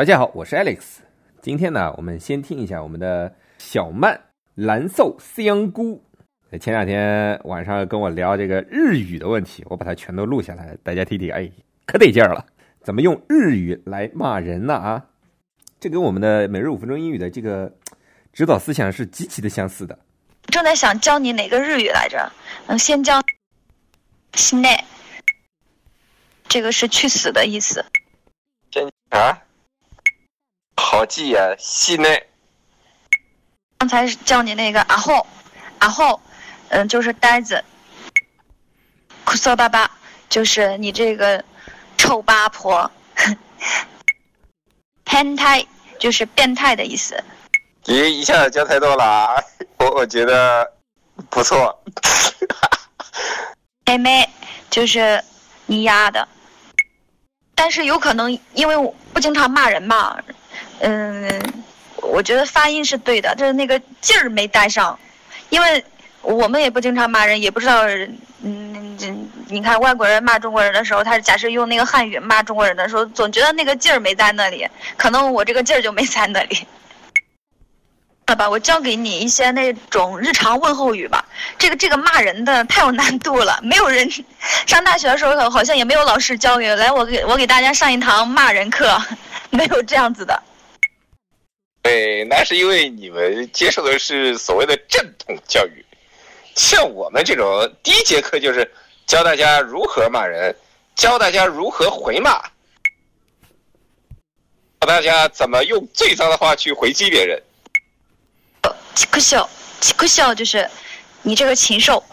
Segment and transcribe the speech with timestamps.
[0.00, 1.00] 大家好，我是 Alex。
[1.42, 4.18] 今天呢，我们先听一下我们的小曼
[4.54, 6.02] 蓝瘦香菇。
[6.58, 11.52] 前两天晚上跟我聊这个日语的问题，我把它全都录下来，大家听听，哎，
[11.84, 12.46] 可得劲儿了。
[12.82, 14.72] 怎么用日语来骂人呢？
[14.72, 15.04] 啊，
[15.78, 17.70] 这跟我们的每日五分钟英语的这个
[18.32, 19.98] 指导思想是极其的相似的。
[20.46, 22.32] 正在想教你哪个日语来着？
[22.68, 23.20] 嗯，先教
[24.32, 24.82] 西内，
[26.48, 27.84] 这个是去死的意思。
[28.70, 29.38] 真啊？
[30.90, 32.26] 好记呀，西内。
[33.78, 35.24] 刚才叫你那个阿后，
[35.78, 36.20] 阿后，
[36.70, 37.64] 嗯，就是呆子。
[39.24, 39.88] 哭骚巴巴，
[40.28, 41.44] 就是你这个
[41.96, 42.90] 臭八婆。
[45.06, 45.64] 变态
[46.00, 47.22] 就是变态的意思。
[47.84, 49.40] 咦，一下子教太多了啊！
[49.78, 50.72] 我我觉得
[51.30, 51.80] 不错。
[53.86, 54.28] 妹妹
[54.68, 55.22] 就是
[55.66, 56.26] 你丫的，
[57.54, 60.18] 但是有可能因为我不经常骂人嘛。
[60.80, 61.40] 嗯，
[61.96, 64.98] 我觉得发音是对的，就是那个劲儿没带上，
[65.50, 65.84] 因为
[66.22, 67.82] 我们也不经常骂人，也不知道，
[68.42, 68.96] 嗯，
[69.48, 76.66] 你看外国人骂中国人的时候，他假设用那个汉语骂中国人的时候，总觉得那个劲儿没在那里，可能我这个劲儿就没在那里。
[78.26, 81.24] 好吧，我教给你一些那种日常问候语吧。
[81.58, 84.08] 这个这个骂人的太有难度了，没有人
[84.66, 88.96] 上大学的时候好像也没有老师教给来，我给我给大家上一堂骂人课，
[89.50, 90.40] 没有这样子的。
[91.82, 95.84] 对，那是因为你们接受的是所谓的正统教育，
[96.54, 98.70] 像我们这种第一节课就是
[99.06, 100.54] 教大家如何骂人，
[100.94, 102.42] 教大家如何回骂，
[104.80, 107.42] 教大家怎么用最脏的话去回击别人。
[108.94, 109.48] 气哭笑，
[109.80, 110.68] 气哭笑就是
[111.22, 112.04] 你这个禽兽。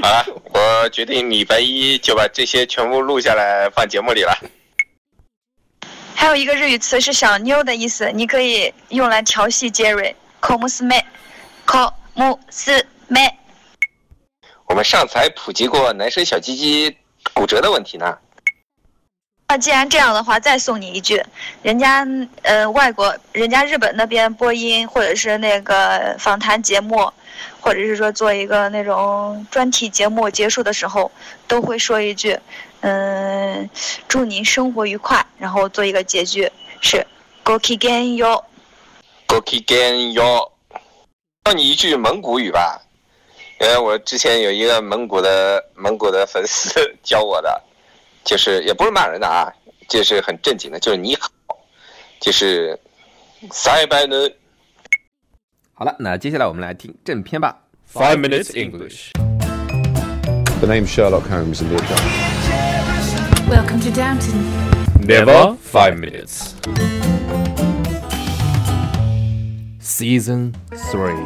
[0.00, 4.34] 好了，我决定礼拜一就把这些全部录下来放节目里了。
[6.26, 10.12] 还有一个日语词是小妞的意思，你可以用来调戏杰瑞。
[10.40, 11.00] 口木斯妹，
[11.64, 13.32] 口木斯妹。
[14.66, 16.96] 我们上次还普及过男生小鸡鸡
[17.32, 18.18] 骨折的问题呢。
[19.46, 21.22] 那既然这样的话，再送你一句，
[21.62, 22.04] 人家
[22.42, 27.08] 呃外国，人家日本那边播音或者是那个访谈节目，
[27.60, 31.10] 或者是说做一个那种专题节目结束的时候，
[31.46, 32.38] 都会说一句，
[32.80, 33.68] 嗯，
[34.08, 37.06] 祝您生活愉快，然后做一个结句是
[37.44, 38.42] “goki gen yo”。
[39.28, 40.50] Goki gen yo，
[41.44, 42.80] 教你一句蒙古语吧，
[43.60, 47.62] 因为我之前有一个蒙古的蒙古的粉丝教我的。
[48.24, 49.46] 就是也不是骂人的啊，
[49.88, 51.30] 就是很正经的，就是你好，
[52.18, 52.76] 就是
[53.52, 54.28] 塞拜呢。
[55.75, 57.57] 好了，那接下来我们来听正片吧。
[57.91, 59.11] Five minutes English.
[60.59, 62.01] The name's Sherlock Holmes in the account.
[63.49, 64.45] Welcome to Downton.
[65.03, 66.53] Never five minutes.
[69.79, 70.53] Season
[70.91, 71.25] Three，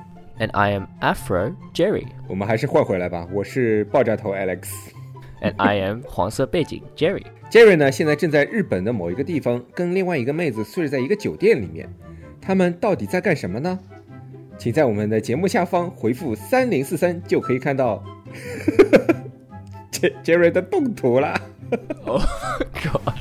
[0.41, 4.69] and I am Afro Jerry, 我们还是换回来吧，我是爆炸头 Alex。
[5.39, 7.23] and I am 黄色背景 Jerry.
[7.51, 11.87] Jerry 呢，现在正在日本的某一个地方，跟另外一个妹子睡在一个酒店里面。
[12.41, 13.77] 他们到底在干什么呢？
[14.57, 18.03] 请在我们的节目下方回复三零四三，就可以看到
[19.91, 21.39] J Jerry 的动图了。
[22.03, 22.19] Oh
[22.81, 23.13] god.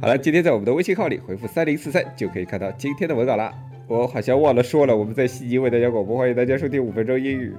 [0.00, 3.54] 好了，今天在我们的微信号里回复三零四三，就可以看到今天的文稿啦。
[3.92, 7.54] 我好像忘了说了，我们在悉尼为大家广播，欢迎大家收听五分钟英语。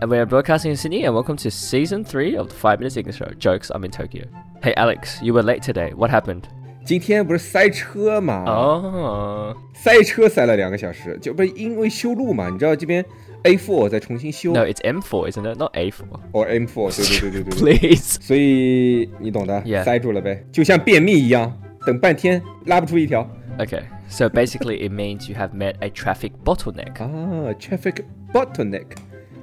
[0.00, 2.96] And we are broadcasting in Sydney, and welcome to season three of the Five Minutes
[2.96, 3.28] English Show.
[3.38, 4.24] Jokes, I'm in Tokyo.
[4.62, 5.92] Hey Alex, you were late today.
[5.94, 6.44] What happened?
[6.86, 9.54] 今天不是塞车吗？Oh.
[9.74, 12.48] 塞车塞了两个小时，就不是因为修路嘛？
[12.48, 13.04] 你知道这边
[13.44, 15.58] A4 在重新修 No, it's M4, isn't it?
[15.58, 16.04] Not A4.
[16.32, 18.18] 哦 M4，对对对对对对，Please.
[18.22, 21.52] 所以你懂的塞住了呗，就像便秘一样，
[21.86, 23.28] 等半天拉不出一条
[23.59, 26.97] Okay, so basically it means you have met a traffic bottleneck.
[27.01, 28.85] 啊，traffic bottleneck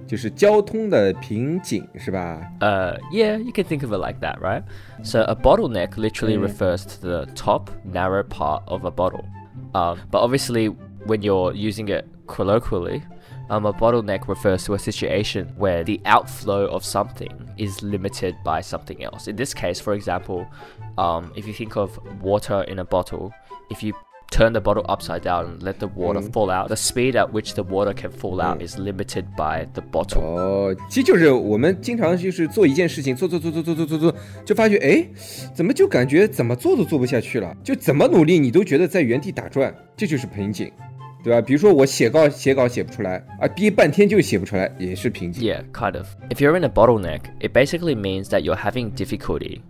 [0.07, 2.41] 就是交通的瓶颈是吧？
[2.61, 4.63] Uh, yeah, you can think of it like that, right?
[5.03, 6.47] So a bottleneck literally Yeah.
[6.47, 9.25] refers to the top narrow part of a bottle.
[9.73, 10.69] Um, but obviously,
[11.07, 13.03] when you're using it colloquially,
[13.51, 18.63] Um, a bottleneck refers to a situation where the outflow of something is limited by
[18.63, 19.29] something else.
[19.29, 20.47] In this case, for example,
[20.97, 23.35] um, if you think of water in a bottle,
[23.71, 23.95] if you
[24.31, 27.55] turn the bottle upside down and let the water fall out, the speed at which
[27.55, 30.21] the water can fall out is limited by the bottle.
[30.21, 34.15] 哦，其实就是我们经常就是做一件事情，做做做做做做做做，
[34.45, 35.07] 就发觉哎，
[35.55, 40.73] 怎么就感觉怎么做都做不下去了，就怎么努力你都觉得在原地打转，这就是瓶颈，
[41.23, 41.41] 对吧？
[41.41, 45.45] 比如说我写稿写稿写不出来啊，憋半天就写不出来，也是瓶颈。
[45.45, 46.09] Yeah, kind of.
[46.31, 49.61] If you're in a bottleneck, it basically means that you're having difficulty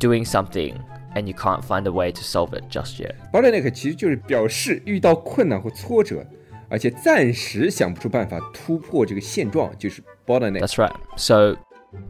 [0.00, 0.76] doing something
[1.14, 3.14] and you can't find a way to solve it just yet.
[3.32, 6.26] bottleneck 其实就是表示遇到困难或挫折，
[6.68, 10.60] 而且暂时想不出办法突破这个现状，就是 bottleneck。
[10.60, 10.94] That's right.
[11.16, 11.56] So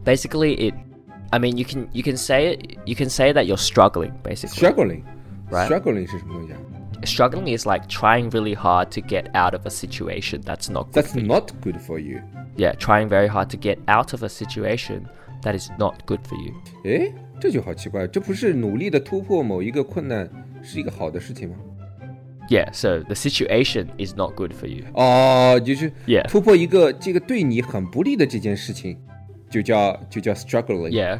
[0.03, 0.75] basically it
[1.31, 4.55] I mean you can you can say it you can say that you're struggling basically.
[4.57, 5.03] struggling。
[5.49, 5.67] Right.
[5.67, 6.57] struggling 是什么东西啊
[7.03, 11.13] Struggling is like trying really hard to get out of a situation that's not good？That's
[11.13, 11.27] for you.
[11.27, 12.21] not good for you。
[12.55, 15.03] Yeah, trying very hard to get out of a situation
[15.43, 16.53] that is not good for you.
[16.83, 20.29] 哎，这就好奇怪，这不是努力的突破某一个困难
[20.61, 21.55] 是一个好的事情吗？
[22.47, 24.83] Yeah, so the situation is not good for you.
[24.93, 26.27] 哦，就是 Yeah.
[26.29, 28.97] 突破一个这个对你很不利的这件事情，
[29.49, 30.91] 就叫就叫 struggling。
[30.91, 31.19] Yeah.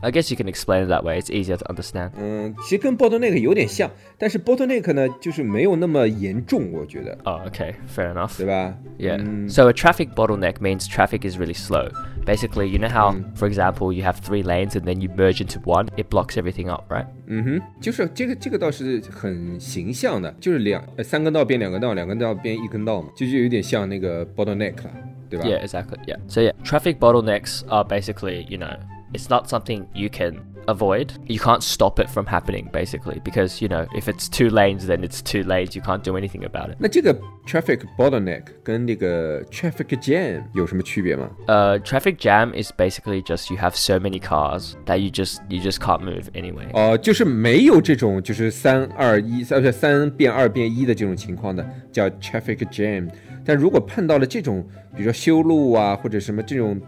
[0.00, 1.18] I guess you can explain it that way.
[1.18, 2.10] It's easier to understand.
[2.18, 7.72] 嗯，其实跟 bottleneck 有点像，但是 bottleneck 呢，就是没有那么严重，我觉得， Oh, okay.
[7.88, 8.36] Fair enough.
[8.36, 8.76] 对吧？
[8.98, 9.16] Yeah.
[9.24, 11.90] 嗯 So a traffic bottleneck means traffic is really slow.
[12.28, 15.60] Basically, you know how, for example, you have three lanes and then you merge into
[15.64, 17.06] one, it blocks everything up, right?
[17.26, 24.90] 嗯哼，就是这个这个倒是很形象的，就是两呃三根道变两根道，两根道变一根道嘛，就就有点像那个 bottleneck 了，
[25.28, 25.98] 对吧 Yeah, exactly.
[26.06, 26.16] Yeah.
[26.28, 28.74] So yeah, traffic bottlenecks are basically, you know,
[29.12, 31.12] it's not something you can avoid.
[31.26, 35.04] You can't stop it from happening basically because, you know, if it's two lanes then
[35.04, 35.76] it's two lanes.
[35.76, 36.76] You can't do anything about it.
[36.78, 37.14] 那这个
[37.46, 41.28] traffic bottleneck 跟那个 traffic jam 有什么区别吗？
[41.46, 45.60] Uh, traffic jam is basically just you have so many cars that you just you
[45.60, 46.66] just can't move anyway.
[46.72, 53.10] 哦、就是没有这种就是三二一三不是三变二变一的这种情况的，叫 traffic jam。
[53.44, 54.66] 但如果碰到了这种，
[54.96, 56.80] 比如说修路啊，或者什么这种，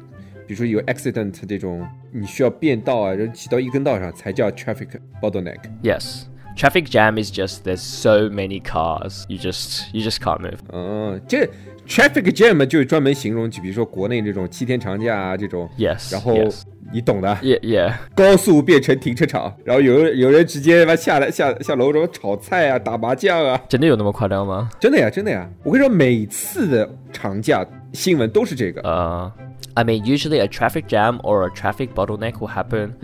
[0.48, 4.90] 比如说有 accident 这种，你需要变道啊，然后骑到一根道上，才叫 traffic
[5.22, 5.60] bottleneck。
[5.84, 6.24] Yes.
[6.58, 9.24] Traffic jam is just there's so many cars.
[9.30, 10.60] You just you just can't move.
[10.74, 11.50] 嗯，这
[11.88, 16.12] traffic jam 就是专门形容，就比如说国内这种七天长假啊这种，Yes.
[16.12, 16.64] 然后 yes.
[16.92, 17.94] 你懂的，Yeah, yeah.
[18.16, 24.70] 高速变成停车场，然后有人有人直接他妈下来下下楼什么炒菜啊、打麻将啊，真的有那么夸张吗？
[24.80, 25.50] 真的呀，真的呀！
[25.64, 28.82] 我跟你说，每次的长假新闻都是这个。
[28.82, 29.32] Uh,
[29.74, 32.96] I mean, usually a traffic jam or a traffic bottleneck will happen.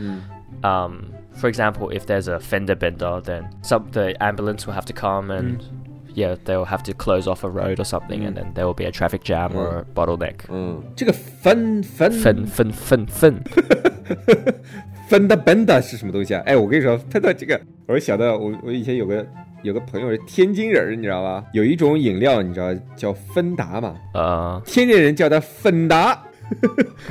[0.63, 4.93] Um, for example, if there's a fender bender, then some the ambulance will have to
[4.93, 5.61] come and
[6.16, 8.84] yeah, they'll have to close off a road or something, and then there will be
[8.84, 10.34] a traffic jam or a bottleneck.
[10.50, 13.36] 嗯，这个分分 Fin, fin, fin, fin.
[15.08, 16.42] 分的 benda 是什么东西啊？
[16.46, 19.26] 哎，我跟你说，分到这个，我就想到我我以前有个
[19.62, 21.44] 有个朋友是天津人儿，你知道吧？
[21.52, 23.96] 有一种饮料，你知道叫芬达嘛？
[24.14, 26.14] Uh, 天津人叫它芬达，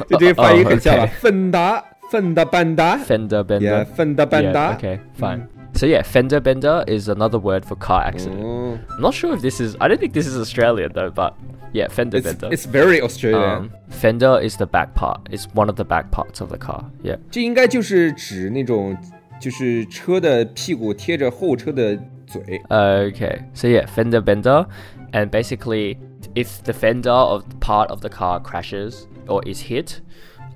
[0.08, 1.04] 就这个发音很像吧？
[1.04, 3.86] 哦，OK 芬达，芬达班达， fender 呀， bender.
[3.86, 4.74] 芬达班 Yeah, 达。
[4.76, 5.42] okay, fine.
[5.76, 8.42] So yeah, fender bender is another word for car accident.
[8.44, 9.76] 哦 I'm not sure if this is.
[9.80, 11.34] I don't think this is Australian though, but
[11.74, 12.50] yeah, fender ，it's bender.
[12.52, 13.58] it's very Australian。
[13.58, 15.22] Um, fender is the back part.
[15.32, 16.84] It's one of the back parts of the car.
[17.02, 17.18] Yeah.
[17.32, 18.98] 这应该就是指那种，
[19.40, 22.62] 就是车的屁股贴着后车的嘴。
[22.70, 23.40] Okay.
[23.54, 24.66] So yeah, fender bender,
[25.14, 25.98] and basically,
[26.36, 30.02] if the fender of part of the car crashes or is hit,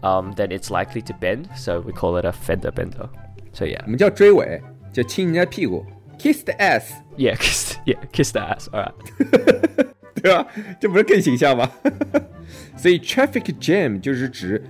[0.04, 1.48] um, then it's likely to bend.
[1.56, 3.10] So we call it a fender bender.
[3.54, 4.62] So yeah, 我们叫追尾，
[4.93, 5.85] 叫亲人家屁股
[6.19, 8.69] ，kiss the ass，yeah, kiss, yeah, kiss the ass.
[8.71, 8.93] All right.
[10.23, 10.47] 对吧？
[10.79, 11.71] 这不是更形象吗？
[12.77, 14.63] 所以 traffic jam 就是指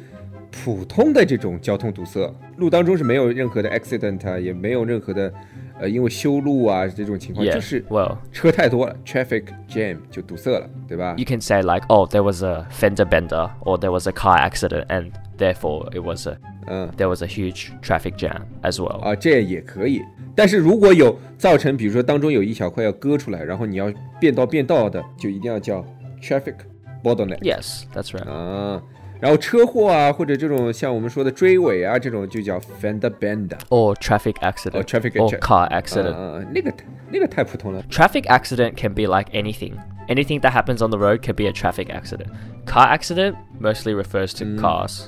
[0.50, 5.32] 普通的这种交通堵塞，路当中是没有任何的 accident 啊，也没有任何的
[5.79, 7.53] 呃因为修路啊这种情况， Yeah.
[7.53, 13.77] 就是 Well, 车太多了，traffic jam 就堵塞了，对吧 you？can say like, oh, there was a fender bender, or
[13.77, 17.71] there was a car accident, and therefore it was a 嗯 there was a huge
[17.81, 18.99] traffic jam as well.
[19.01, 20.01] 啊，这也可以。
[20.35, 25.85] 但是如果有造成，比如说当中有一小块要割出来，然后你要变道变道的，就一定要叫
[26.21, 26.55] traffic
[27.03, 27.39] bottleneck。
[27.39, 28.27] Yes, that's right.
[28.29, 28.81] 啊，
[29.21, 33.57] 然后车祸啊，或者这种像我们说的追尾啊，这种就叫 fender bender。
[33.69, 34.71] Or traffic accident.
[34.71, 35.39] Or traffic or accident.
[35.39, 36.13] car accident.
[36.13, 37.81] 啊，那个太那个太普通了。
[37.89, 39.73] Traffic accident can be like anything.
[40.07, 42.27] Anything that happens on the road can be a traffic accident.
[42.65, 45.07] Car accident mostly refers to cars.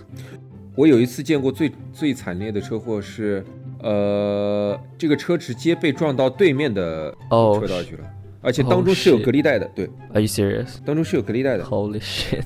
[0.76, 3.44] 我有一次见过最最惨烈的车祸是，
[3.82, 8.04] 呃，这个车直接被撞到对面的哦车道去了。
[8.42, 9.26] 而且当中是有 Oh, shit.
[9.26, 10.78] 隔离带的，对， Are you serious?
[10.86, 11.64] 当中是有隔离带的。
[11.66, 12.44] Holy shit.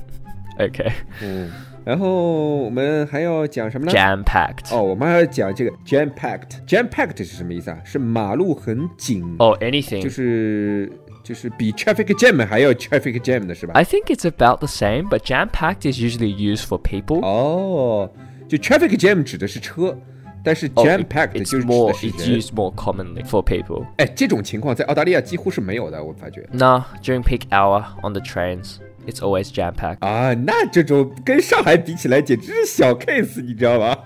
[0.58, 0.92] Okay.
[1.22, 1.50] 嗯，
[1.84, 3.92] 然后我们还要讲什么呢？
[3.92, 4.74] Jam packed.
[4.74, 7.78] 哦，我们还要讲这个 jam packed。jam packed 是什么意思啊？
[7.84, 10.02] 是马路很紧， Or anything.
[10.02, 10.92] 就是
[11.24, 13.72] 就是比 traffic jam 还要 traffic jam 的是吧？
[13.74, 17.20] I think it's about the same, but jam packed is usually used for people.
[17.24, 18.10] 哦，
[18.48, 19.96] 就 traffic jam 指的是车，
[20.44, 22.40] 但是 Oh, jam it- packed 就 it's 是指 more 的是 it's 人。
[22.40, 23.86] used more commonly for people.
[23.96, 26.46] 哎，这种情况在澳大利亚几乎是没有的，我发觉。
[26.52, 28.76] Nah, during peak hour on the trains,
[29.07, 30.05] It's always jam packed.
[30.05, 33.97] 啊，那这种跟上海比起来简直是小 case，你知道吗？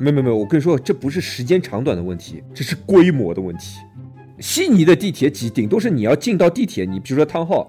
[0.00, 3.78] 没有没有没有，我跟你说，这不是时间长短的问题，这是规模的问题。
[4.38, 7.68] 悉尼的地铁挤，顶多是你要进到地铁，你比如说 town hall，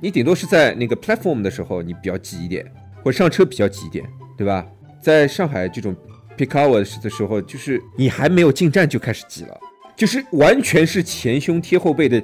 [0.00, 2.64] 你顶多是在那个 platform 的时候你比较挤一点，
[3.02, 4.04] 或上车比较挤一点，
[4.36, 4.66] 对吧？
[5.00, 5.96] 在上海这种
[6.36, 9.58] peak hour 的时候，就是你还没有进站就开始挤了，
[9.96, 12.22] 就是完全是前胸贴后背的，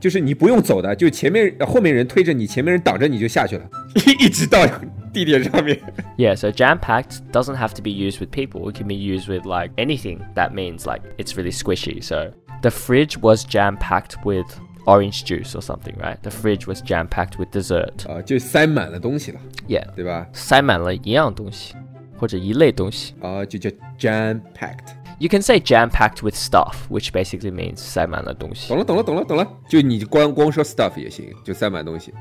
[0.00, 4.66] 就是你不用走的，就前面后面人推着你，前面人挡着你就下去了，一一直到
[5.12, 5.78] 地铁上面。
[6.16, 8.68] Yeah, so jam packed doesn't have to be used with people.
[8.70, 12.02] It can be used with like anything that means like it's really squishy.
[12.02, 14.46] So the fridge was jam packed with
[14.86, 16.20] orange juice or something, right?
[16.22, 18.08] The fridge was jam packed with dessert.
[18.08, 19.86] 啊，就塞满了东西了， Yeah.
[19.94, 20.26] 对吧？
[20.32, 21.74] 塞满了一样东西，
[22.16, 23.14] 或者一类东西。
[23.20, 24.96] 啊，就叫 jam packed。
[25.18, 28.68] You can say jam packed with stuff, which basically means 塞满了东西。
[28.68, 29.46] 懂了，懂了，懂了，懂了。
[29.68, 32.12] 就你光光说 stuff 也行，就塞满东西。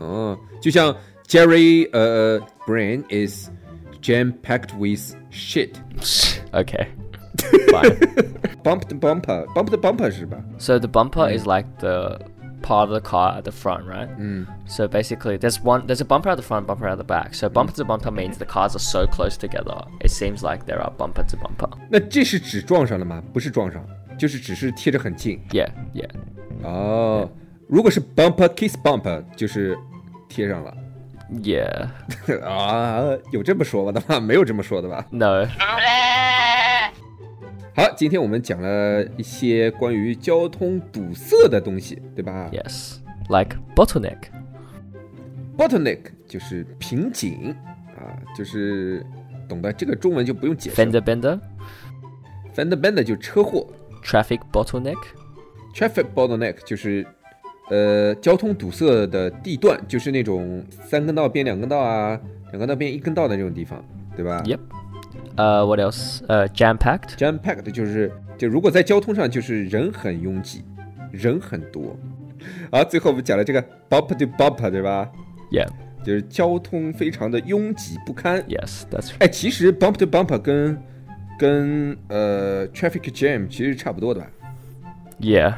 [0.00, 0.94] 哦，就像
[1.26, 3.50] Jerry 呃 brain is
[4.00, 5.72] jam packed with shit。
[6.52, 6.86] okay.
[7.70, 7.96] Fine.
[8.64, 10.38] bumped bumper bumped bumper 是吧？
[10.58, 12.18] So the bumper is like the
[12.62, 14.08] part of the car at the front, right?
[14.66, 17.34] So basically, there's one, there's a bumper at the front, bumper at the back.
[17.34, 19.84] So bumper to bumper means the cars are so close together.
[20.00, 21.70] It seems like there are bumper to bumper.
[21.90, 23.22] 那这是指撞上了吗？
[23.32, 23.84] 不是撞上，
[24.18, 25.40] 就是只是贴着很近。
[25.50, 26.10] Yeah, yeah.
[26.62, 27.30] 哦，
[27.68, 29.78] 如果是 bumper kiss bumper，就是
[30.28, 30.74] 贴上了。
[31.42, 31.88] Yeah.
[32.44, 34.20] 啊，有这么说的吗？
[34.20, 35.04] 没有这么说的吧？
[35.10, 35.46] No.
[37.73, 42.97] 好，今天我们讲了一些关于交通堵塞的东西，对吧 Yes.
[43.29, 44.17] Like bottleneck.
[45.57, 47.55] bottleneck 就是瓶颈
[47.97, 49.05] 啊，就是
[49.47, 50.75] 懂得这个中文就不用解释。
[50.75, 51.39] Fender bender.
[52.53, 53.65] fender bender 就车祸
[54.03, 57.07] Traffic bottleneck.，traffic bottleneck 就是
[57.69, 62.19] 呃交通堵塞的地段，就是那种三根道变两根道啊，
[62.51, 63.81] 两根道变一根道的这种地方，
[64.13, 64.59] 对吧 Yep.
[65.36, 66.22] Uh, what else?
[66.28, 67.16] Uh, jam packed.
[67.16, 70.64] jam packed 就是就如果在交通上就是人很拥挤，
[71.10, 71.96] 人很多。
[72.70, 75.10] 好，最后我们讲了这个 bumper to bumper，对吧？
[75.50, 75.68] Yeah.
[76.04, 78.40] 就是交通非常的拥挤不堪。
[78.44, 80.80] Yes, that's 哎，其实 bump to bumper 跟
[81.38, 84.26] 跟呃 traffic jam 其实差不多的吧？
[85.20, 85.54] yeah,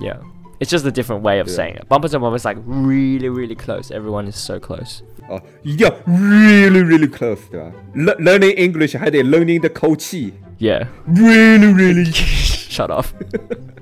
[0.00, 0.18] yeah.
[0.62, 1.54] It's just a different way of Yeah.
[1.54, 1.88] saying it.
[1.88, 3.92] Bumper to bumper is like really, really close.
[3.92, 5.02] Everyone is so close.
[5.28, 7.70] 哦，一定要 really really close，对吧？
[7.94, 10.88] Lear- Learning English 还得 learning 的口气 Yeah.
[11.06, 12.12] ，really really。
[12.12, 13.12] Shut off.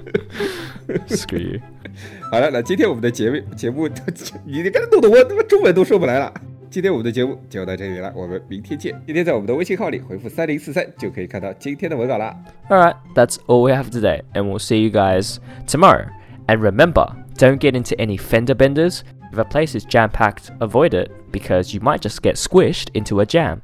[1.09, 1.61] Screw you.
[2.31, 3.89] 好了，那今天我们的节目节目，
[4.45, 6.33] 你刚才弄得我他妈中文都说不来了。
[6.69, 8.93] 今天我们的节目就到这里了，我们明天见。
[9.07, 12.37] 今天在我们的微信号里回复三零四三就可以看到今天的文稿了。
[12.69, 16.07] Alright, that's all we have today, and we'll see you guys tomorrow.
[16.52, 19.06] And remember, don't get into any fender benders.
[19.32, 23.22] If a place is jam packed, avoid it because you might just get squished into
[23.22, 23.62] a jam.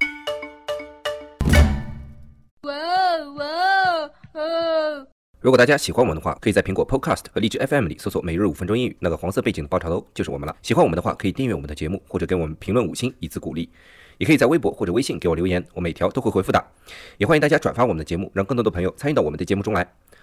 [2.61, 5.05] Whoa, whoa, whoa.
[5.41, 10.55] 如果大家喜欢我们的话，可以在苹果 Podcast 和荔枝 FM 里搜索“每日五分钟英语”，那个黄色背景的爆炒头就是我们了。
[10.61, 13.69] 喜欢我们的话，可以订阅我们的节目，或者给我们评论五星以资鼓励。
[14.17, 16.65] 也可以在微博或者微信给我留言，我每条都会回复的。
[17.17, 19.85] 也欢迎大家转发我们的节目，让更多的朋友参与到我们的节目中来。